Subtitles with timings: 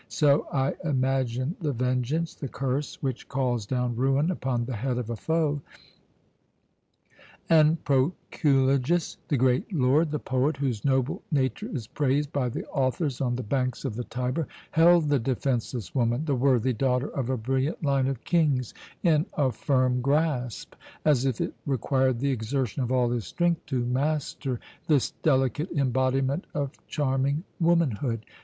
[0.09, 5.11] So I imagine the vengeance, the curse which calls down ruin upon the head of
[5.11, 5.61] a foe.
[7.47, 13.21] And Proculejus, the great lord, the poet whose noble nature is praised by the authors
[13.21, 17.37] on the banks of the Tiber, held the defenceless woman, the worthy daughter of a
[17.37, 18.73] brilliant line of kings,
[19.03, 20.73] in a firm grasp,
[21.05, 26.45] as if it required the exertion of all his strength to master this delicate embodiment
[26.55, 28.25] of charming womanhood.